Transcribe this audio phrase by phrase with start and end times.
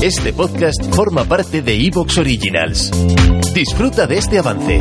[0.00, 2.90] Este podcast forma parte de Evox Originals.
[3.52, 4.78] Disfruta de este avance.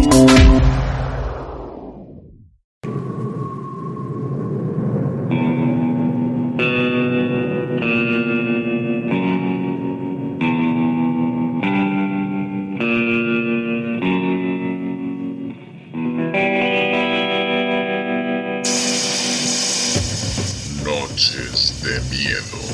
[20.83, 22.66] Noches de miedo.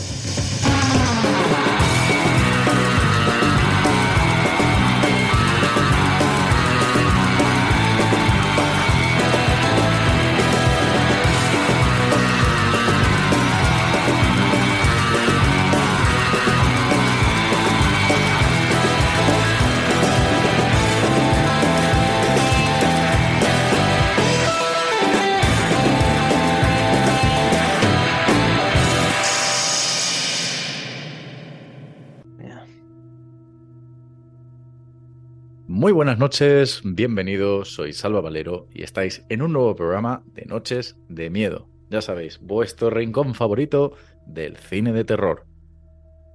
[35.66, 40.97] Muy buenas noches, bienvenidos, soy Salva Valero y estáis en un nuevo programa de Noches
[41.08, 41.70] de Miedo.
[41.89, 43.94] Ya sabéis, vuestro rincón favorito
[44.25, 45.45] del cine de terror.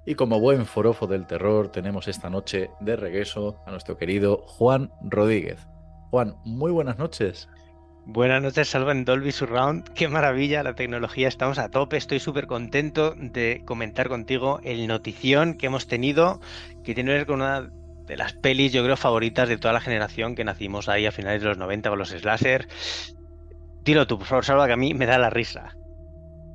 [0.07, 4.91] Y como buen forofo del terror, tenemos esta noche de regreso a nuestro querido Juan
[5.03, 5.61] Rodríguez.
[6.09, 7.51] Juan, muy buenas noches.
[8.07, 9.91] Buenas noches, Salva en Dolby Surround.
[9.91, 11.99] Qué maravilla la tecnología, estamos a tope.
[11.99, 16.41] Estoy súper contento de comentar contigo el notición que hemos tenido,
[16.83, 17.71] que tiene que ver con una
[18.09, 21.43] de las pelis, yo creo, favoritas de toda la generación que nacimos ahí a finales
[21.43, 22.67] de los 90 con los slasher.
[23.83, 25.75] Dilo tú, por favor, Salva, que a mí me da la risa.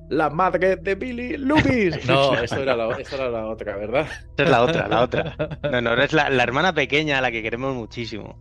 [0.10, 2.06] La madre de Billy Loomis.
[2.08, 4.06] No, eso era la, esa era la otra, ¿verdad?
[4.36, 5.36] Esa es la otra, la otra.
[5.72, 8.38] No, no, es la, la hermana pequeña a la que queremos muchísimo.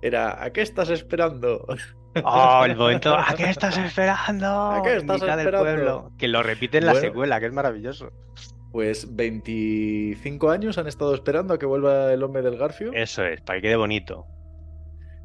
[0.00, 1.64] Era, ¿a qué estás esperando?
[2.24, 3.14] Oh, el momento.
[3.18, 4.46] ¿A qué estás esperando?
[4.72, 5.62] ¿A qué estás Mitad del esperando?
[6.02, 6.10] pueblo.
[6.18, 7.06] Que lo repite en la Bueno.
[7.08, 8.10] secuela, que es maravilloso.
[8.72, 12.92] Pues 25 años han estado esperando a que vuelva el hombre del Garfio.
[12.94, 14.26] Eso es, para que quede bonito.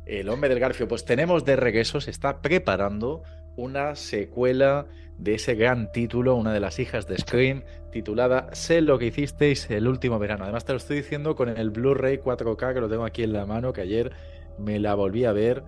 [0.06, 3.23] El hombre del Garfio, pues tenemos de regreso, se está preparando
[3.55, 4.86] una secuela
[5.17, 9.70] de ese gran título, una de las hijas de Scream, titulada Sé lo que hicisteis
[9.70, 10.43] el último verano.
[10.43, 13.45] Además te lo estoy diciendo con el Blu-ray 4K que lo tengo aquí en la
[13.45, 14.11] mano, que ayer
[14.58, 15.64] me la volví a ver.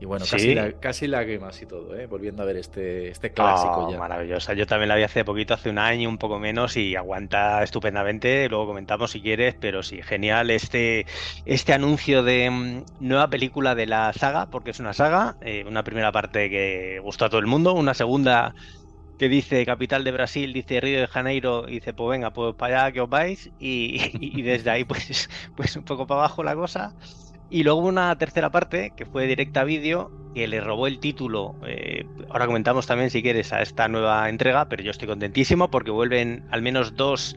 [0.00, 0.54] Y bueno, casi, ¿Sí?
[0.54, 2.06] la- casi lágrimas y todo, ¿eh?
[2.06, 4.04] volviendo a ver este, este clásico Oh, ya.
[4.06, 4.52] Maravillosa.
[4.52, 8.48] Yo también la vi hace poquito, hace un año, un poco menos, y aguanta estupendamente.
[8.50, 11.06] Luego comentamos si quieres, pero sí, genial este,
[11.46, 15.36] este anuncio de mm, nueva película de la saga, porque es una saga.
[15.40, 18.54] eh, una primera parte que gustó a todo el mundo, una segunda
[19.18, 22.84] que dice capital de Brasil, dice Río de Janeiro, y dice, pues venga, pues para
[22.84, 24.00] allá que os vais, y,
[24.40, 26.94] y desde ahí, pues, pues un poco para abajo la cosa.
[27.50, 31.56] Y luego una tercera parte que fue directa a vídeo, que le robó el título.
[31.66, 35.90] eh, ahora comentamos también si quieres a esta nueva entrega, pero yo estoy contentísimo porque
[35.90, 37.36] vuelven al menos dos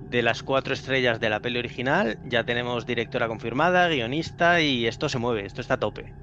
[0.00, 2.18] de las cuatro estrellas de la peli original.
[2.24, 6.16] Ya tenemos directora confirmada, guionista y esto se mueve, esto está a tope.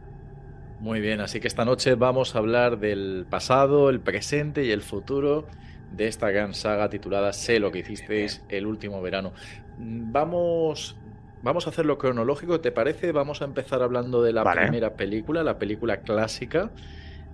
[0.77, 4.81] Muy bien, así que esta noche vamos a hablar del pasado, el presente y el
[4.81, 5.47] futuro
[5.89, 9.33] de esta gran saga titulada Sé lo que hicisteis el último verano.
[9.77, 10.98] Mm, Vamos,
[11.41, 13.11] vamos a hacerlo cronológico, ¿te parece?
[13.11, 14.51] Vamos a empezar hablando de la Vale.
[14.51, 16.73] primera película, la película clásica,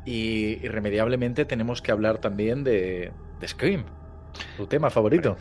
[0.04, 3.88] y irremediablemente tenemos que hablar también de, de Scream,
[4.54, 5.38] tu tema favorito.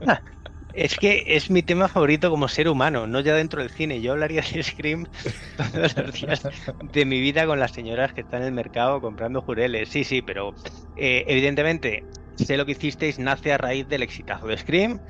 [0.72, 4.00] Es que es mi tema favorito como ser humano, no ya dentro del cine.
[4.02, 5.06] Yo hablaría de Scream
[5.72, 6.46] todos los días
[6.80, 9.88] de mi vida con las señoras que están en el mercado comprando jureles.
[9.90, 10.56] Sí, sí, pero
[10.94, 15.00] eh, evidentemente sé lo que hicisteis nace a raíz del exitazo de Scream,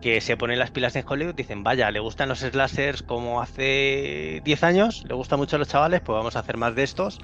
[0.00, 4.40] que se ponen las pilas en Hollywood dicen, vaya, le gustan los slashers como hace
[4.44, 7.18] 10 años, le gusta mucho a los chavales, pues vamos a hacer más de estos.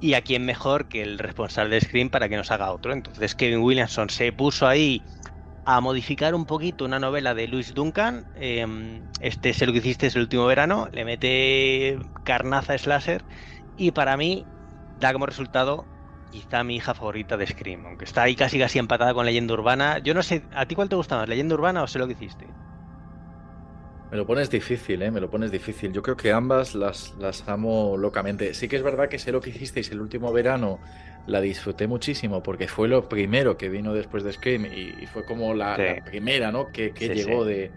[0.00, 2.92] Y a quién mejor que el responsable de Scream para que nos haga otro.
[2.92, 5.04] Entonces Kevin Williamson se puso ahí
[5.64, 8.26] a modificar un poquito una novela de Louis Duncan.
[8.34, 8.66] eh,
[9.20, 10.88] este es lo que hiciste el último verano.
[10.92, 13.26] Le mete carnaza slasher.
[13.76, 14.48] Y para mí
[14.96, 15.90] da como resultado
[16.30, 17.86] quizá mi hija favorita de Scream.
[17.86, 19.98] Aunque está ahí casi casi empatada con Leyenda Urbana.
[19.98, 21.28] Yo no sé, ¿a ti cuál te gusta más?
[21.28, 22.46] ¿Leyenda Urbana o sé lo que hiciste?
[24.10, 25.10] Me lo pones difícil, ¿eh?
[25.12, 25.92] Me lo pones difícil.
[25.92, 28.54] Yo creo que ambas las, las amo locamente.
[28.54, 30.80] Sí que es verdad que sé lo que hicisteis el último verano,
[31.26, 35.24] la disfruté muchísimo porque fue lo primero que vino después de Scream y, y fue
[35.24, 35.82] como la, Sí.
[35.82, 36.72] la primera, ¿no?
[36.72, 37.50] Que, que Sí, llegó sí.
[37.50, 37.72] De,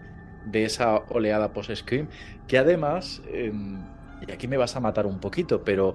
[0.46, 2.08] de esa oleada post-Scream.
[2.48, 3.52] Que además, eh,
[4.26, 5.94] y aquí me vas a matar un poquito, pero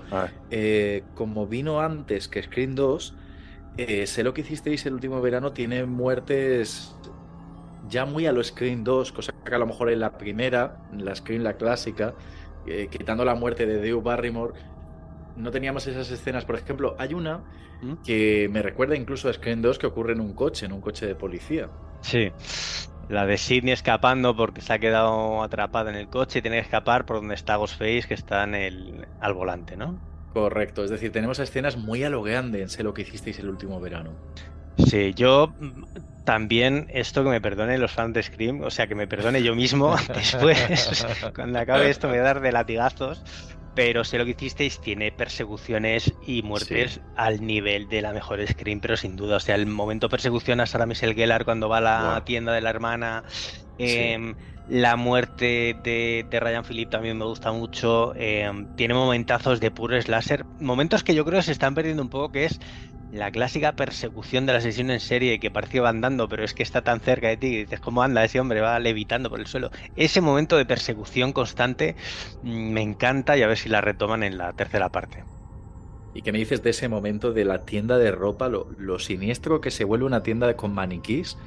[0.49, 3.15] eh, como vino antes que Scream 2,
[3.77, 6.95] eh, sé lo que hicisteis el último verano, tiene muertes
[7.89, 11.05] ya muy a lo Scream 2, cosa que a lo mejor en la primera, en
[11.05, 12.13] la Scream la clásica,
[12.67, 14.53] eh, quitando la muerte de Drew Barrymore,
[15.35, 16.45] no teníamos esas escenas.
[16.45, 17.43] Por ejemplo, hay una
[17.81, 17.93] ¿Mm?
[18.05, 21.07] que me recuerda incluso a Scream 2 que ocurre en un coche, en un coche
[21.07, 21.69] de policía.
[22.01, 22.31] Sí.
[23.09, 26.63] La de Sidney escapando porque se ha quedado atrapada en el coche y tiene que
[26.63, 29.99] escapar por donde está Ghostface, que está en el, al volante, ¿no?
[30.33, 33.49] Correcto, es decir, tenemos escenas muy a lo grande en Sé lo que hicisteis el
[33.49, 34.11] último verano.
[34.77, 38.95] Sí, yo mm, también, esto que me perdone los fans de Scream, o sea, que
[38.95, 43.23] me perdone yo mismo después, cuando acabe esto me voy a dar de latigazos,
[43.79, 48.81] pero sé lo que hicisteis, tiene persecuciones y muertes al nivel de la mejor Scream,
[48.81, 49.37] pero sin duda.
[49.37, 52.59] O sea, el momento persecución a Sarah Michelle Gellar cuando va a la tienda de
[52.59, 53.23] la hermana.
[53.77, 54.35] Em,
[54.67, 58.13] la muerte de, Ryan Philip también me gusta mucho.
[58.17, 60.43] Em, tiene momentazos de puro slasher.
[60.59, 62.59] Momentos que yo creo que se están perdiendo un poco, que es
[63.11, 66.63] la clásica persecución de la sesión en serie que parecía va andando, pero es que
[66.63, 68.61] está tan cerca de ti y dices, ¿cómo anda ese hombre?
[68.61, 69.71] Va levitando por el suelo.
[69.95, 71.95] Ese momento de persecución constante
[72.43, 75.23] mm, me encanta y a ver si la retoman en la tercera parte.
[76.13, 79.71] ¿Y qué me dices de ese momento de la tienda de ropa, lo, siniestro que
[79.71, 81.37] se vuelve una tienda con maniquís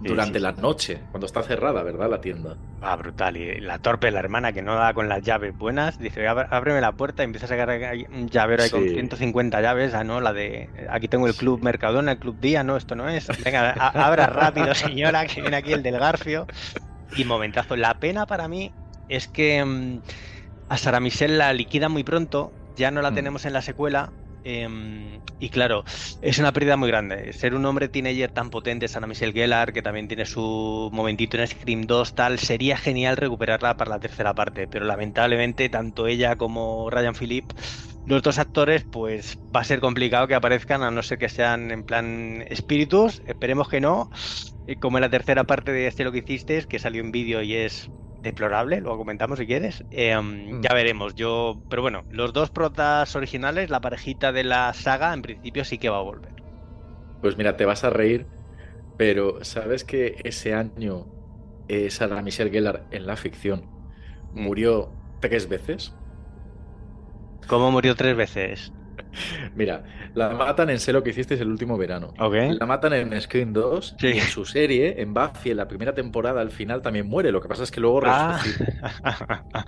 [0.00, 2.10] durante la noche, cuando está cerrada, ¿verdad?
[2.10, 2.56] La tienda.
[2.82, 3.36] Ah, brutal.
[3.36, 6.92] Y la torpe, la hermana que no da con las llaves buenas, dice, ábreme la
[6.92, 7.70] puerta y empieza a sacar
[8.10, 9.94] un llavero ahí con 150 llaves.
[9.94, 13.08] Ah, no, la de, aquí tengo el club Mercadona, el club Día, no, esto no
[13.08, 13.28] es.
[13.44, 16.46] Venga, abra rápido, señora, que viene aquí el del Garfio.
[17.16, 17.76] Y momentazo.
[17.76, 18.72] La pena para mí
[19.08, 20.00] es que mm,
[20.68, 23.14] a Sara Michelle la liquida muy pronto, ya no la mm.
[23.14, 24.10] tenemos en la secuela,
[24.48, 25.82] Em, y claro,
[26.20, 27.32] es una pérdida muy grande.
[27.32, 31.48] Ser un hombre teenager tan potente, Sana Michelle Gellar, que también tiene su momentito en
[31.48, 34.68] Scream 2, tal, sería genial recuperarla para la tercera parte.
[34.68, 37.50] Pero lamentablemente, tanto ella como Ryan Phillip,
[38.04, 41.72] los dos actores, pues va a ser complicado que aparezcan, a no ser que sean
[41.72, 43.20] en plan espíritus.
[43.26, 44.10] Esperemos que no.
[44.80, 47.54] Como en la tercera parte de este lo que hiciste, que salió en vídeo y
[47.54, 47.90] es
[48.26, 49.84] deplorable, lo comentamos si quieres.
[49.90, 50.62] Em, mm.
[50.62, 51.14] Ya veremos.
[51.14, 55.78] Yo, pero bueno, los dos protas originales, la parejita de la saga, en principio sí
[55.78, 56.32] que va a volver.
[57.22, 58.26] Pues mira, te vas a reír,
[58.96, 61.06] pero sabes que ese año
[61.68, 63.64] eh, Sarah Michelle Gellar en la ficción
[64.34, 64.40] mm.
[64.40, 64.90] murió
[65.20, 65.94] tres veces.
[67.46, 68.72] ¿Cómo murió tres veces?
[69.54, 69.84] Mira,
[70.14, 72.14] la matan en Sé lo que hiciste el último verano.
[72.58, 76.40] La matan en Screen 2 y en su serie, en Buffy, en la primera temporada,
[76.40, 77.32] al final también muere.
[77.32, 78.40] Lo que pasa es que luego ah.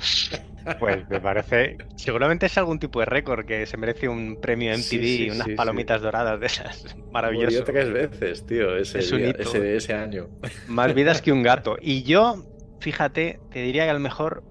[0.78, 1.78] Pues me parece.
[1.96, 6.02] Seguramente es algún tipo de récord que se merece un premio MTV y unas palomitas
[6.02, 6.96] doradas de esas.
[7.10, 7.46] Maravilloso.
[7.46, 10.28] Murió tres veces, tío, ese, ese, ese año.
[10.68, 11.76] Más vidas que un gato.
[11.80, 12.44] Y yo,
[12.80, 14.44] fíjate, te diría que a lo mejor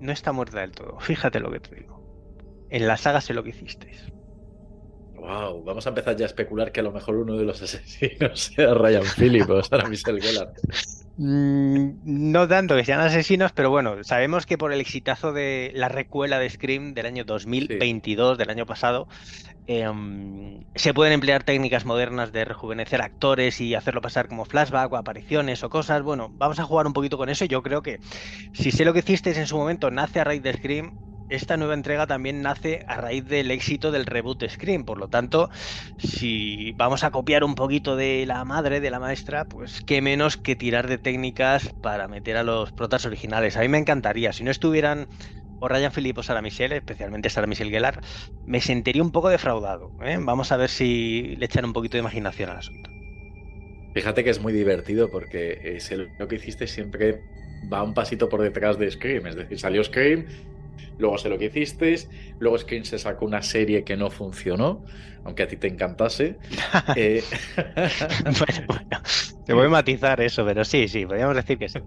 [0.00, 0.98] no está muerta del todo.
[1.00, 1.96] Fíjate lo que te digo.
[2.68, 4.12] En la saga sé lo que hicisteis.
[5.26, 8.52] Wow, vamos a empezar ya a especular que a lo mejor uno de los asesinos
[8.54, 10.52] sea Ryan Phillips o Sarah Michelle Gellar.
[11.16, 15.88] Mm, no tanto que sean asesinos, pero bueno, sabemos que por el exitazo de la
[15.88, 19.08] recuela de Scream del año 2022, del año pasado,
[19.66, 24.96] em, se pueden emplear técnicas modernas de rejuvenecer actores y hacerlo pasar como flashback o
[24.96, 26.02] apariciones o cosas.
[26.02, 27.46] Bueno, vamos a jugar un poquito con eso.
[27.46, 27.98] Yo creo que
[28.52, 31.74] si sé lo que hicisteis en su momento nace a raíz de Scream, esta nueva
[31.74, 34.84] entrega también nace a raíz del éxito del reboot Scream.
[34.84, 35.50] Por lo tanto,
[35.98, 40.36] si vamos a copiar un poquito de la madre, de la maestra, pues qué menos
[40.36, 43.56] que tirar de técnicas para meter a los protas originales.
[43.56, 44.32] A mí me encantaría.
[44.32, 45.08] Si no estuvieran
[45.58, 48.00] o Ryan Phillips o Sara Michelle, especialmente Sara Michelle Gellar,
[48.44, 49.90] me sentiría un poco defraudado.
[50.02, 50.18] ¿eh?
[50.20, 52.90] Vamos a ver si le echan un poquito de imaginación al asunto.
[53.94, 57.22] Fíjate que es muy divertido porque es lo que hiciste siempre
[57.72, 59.26] va un pasito por detrás de Scream.
[59.26, 60.26] Es decir, salió Scream
[60.98, 64.84] luego sé lo que hicisteis, luego Screen se sacó una serie que no funcionó,
[65.24, 66.38] aunque a ti te encantase.
[66.96, 67.22] Eh,
[68.24, 69.02] bueno, bueno,
[69.44, 71.78] te voy a matizar eso, pero sí, sí, podríamos decir que sí.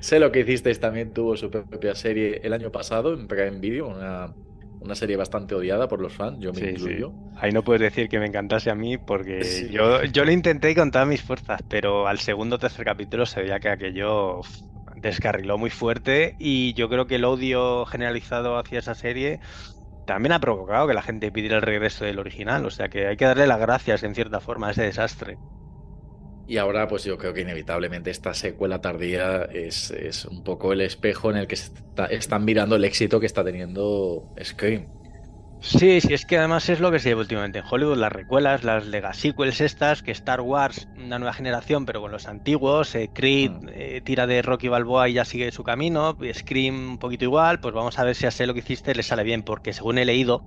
[0.00, 3.88] sé lo que hicisteis también tuvo su propia serie el año pasado en Prime Video,
[3.88, 4.34] una,
[4.80, 7.12] una serie bastante odiada por los fans, yo me incluyo.
[7.36, 10.90] Ahí no puedes decir que me encantase a mí porque yo, yo lo intenté con
[10.90, 14.40] todas mis fuerzas, pero al segundo o tercer capítulo se veía que aquello
[15.00, 19.40] descarriló muy fuerte y yo creo que el odio generalizado hacia esa serie
[20.06, 23.16] también ha provocado que la gente pidiera el regreso del original, o sea que hay
[23.16, 25.38] que darle las gracias en cierta forma a ese desastre.
[26.50, 29.92] Y ahora, pues yo creo que inevitablemente esta secuela tardía es,
[30.28, 31.56] un poco el espejo en el que
[32.10, 34.99] están mirando el éxito que está teniendo Scream.
[35.60, 38.64] Sí, sí, es que además es lo que se lleva últimamente en Hollywood, las recuelas,
[38.64, 43.10] las lega sequels estas, que Star Wars, una nueva generación, pero con los antiguos, eh,
[43.12, 43.68] Creed mm.
[43.68, 47.74] eh, tira de Rocky Balboa y ya sigue su camino, Scream un poquito igual, pues
[47.74, 50.06] vamos a ver si a sé lo que hiciste le sale bien, porque según he
[50.06, 50.44] leído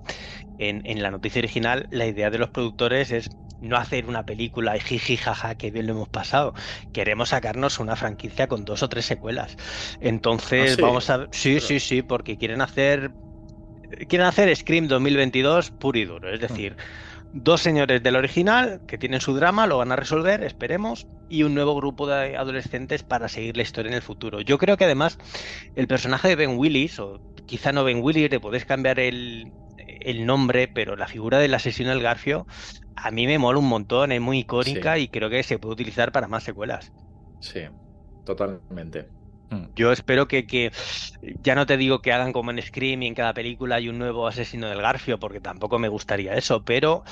[0.58, 3.30] en, en la noticia original, la idea de los productores es
[3.62, 6.54] no hacer una película y jiji jaja que bien lo hemos pasado.
[6.92, 9.56] Queremos sacarnos una franquicia con dos o tres secuelas.
[10.02, 13.12] Entonces, ¿Ah, vamos a sí, sí, sí, porque quieren hacer
[14.08, 16.76] quieren hacer Scream 2022 puro y duro, es decir,
[17.36, 21.56] Dos señores del original que tienen su drama, lo van a resolver, esperemos, y un
[21.56, 24.42] nuevo grupo de adolescentes para seguir la historia en el futuro.
[24.42, 25.18] Yo creo que además
[25.76, 29.52] el personaje de Ben Willis, o quizá no Ben Willis, le podéis cambiar el,
[30.28, 32.46] nombre, pero la figura del asesino del Garfio
[32.96, 36.12] a mí me mola un montón, es muy icónica y creo que se puede utilizar
[36.12, 36.94] para más secuelas.
[37.40, 37.62] Sí,
[38.26, 39.08] totalmente.
[39.76, 40.72] Yo espero que, que,
[41.42, 43.98] ya no te digo que hagan como en Scream y en cada película hay un
[43.98, 47.04] nuevo asesino del Garfio, porque tampoco me gustaría eso, pero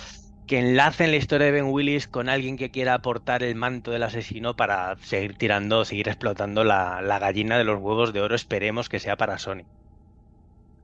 [0.51, 4.03] que enlacen la historia de Ben Willis con alguien que quiera aportar el manto del
[4.03, 8.99] asesino para seguir tirando, seguir explotando la, gallina de los huevos de oro, esperemos que
[8.99, 9.63] sea para Sony.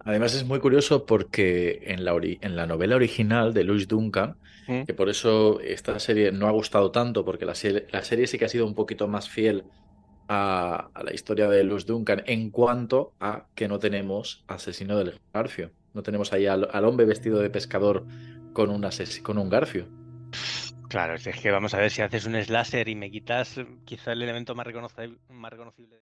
[0.05, 4.37] Además es muy curioso porque en la, en la novela original de Louis Duncan,
[4.67, 4.83] hmm.
[4.83, 7.53] que por eso esta serie no ha gustado tanto, porque la,
[7.91, 9.65] la serie sí que ha sido un poquito más fiel
[10.27, 15.71] a, la historia de Luz Duncan en cuanto a que no tenemos asesino del garfio.
[15.93, 18.05] No tenemos ahí al, hombre vestido de pescador
[18.53, 18.87] con un,
[19.23, 19.87] con un garfio.
[20.89, 24.21] Claro, es que vamos a ver si haces un slasher y me quitas quizá el
[24.21, 25.17] elemento más reconocible.
[25.29, 26.01] Más reconocible.